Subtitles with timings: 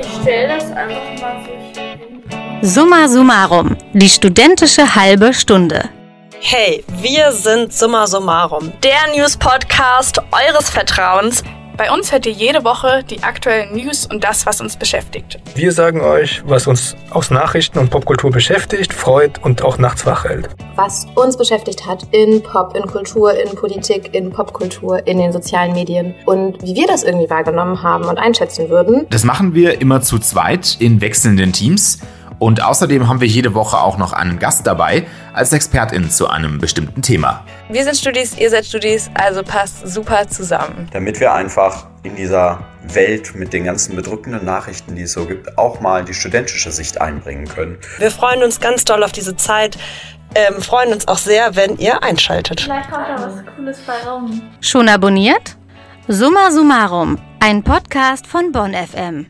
[0.00, 2.22] Ich stelle das einfach mal so hin.
[2.62, 5.90] Summa summarum, die studentische halbe Stunde.
[6.40, 11.42] Hey, wir sind Summa Summarum, der News-Podcast eures Vertrauens.
[11.80, 15.38] Bei uns hört ihr jede Woche die aktuellen News und das, was uns beschäftigt.
[15.54, 20.24] Wir sagen euch, was uns aus Nachrichten und Popkultur beschäftigt, freut und auch nachts wach
[20.24, 20.50] hält.
[20.76, 25.72] Was uns beschäftigt hat in Pop, in Kultur, in Politik, in Popkultur, in den sozialen
[25.72, 29.06] Medien und wie wir das irgendwie wahrgenommen haben und einschätzen würden.
[29.08, 32.00] Das machen wir immer zu zweit in wechselnden Teams.
[32.40, 36.58] Und außerdem haben wir jede Woche auch noch einen Gast dabei als Expertin zu einem
[36.58, 37.44] bestimmten Thema.
[37.68, 40.88] Wir sind Studis, ihr seid Studis, also passt super zusammen.
[40.90, 45.58] Damit wir einfach in dieser Welt mit den ganzen bedrückenden Nachrichten, die es so gibt,
[45.58, 47.76] auch mal die studentische Sicht einbringen können.
[47.98, 49.76] Wir freuen uns ganz doll auf diese Zeit.
[50.34, 52.62] Ähm, freuen uns auch sehr, wenn ihr einschaltet.
[52.62, 54.40] Vielleicht kommt da was Cooles bei rum.
[54.62, 55.56] Schon abonniert?
[56.08, 59.26] Summa summarum, ein Podcast von Bonn FM.